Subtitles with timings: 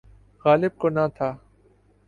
[0.45, 1.29] غالب کو نہ تھا۔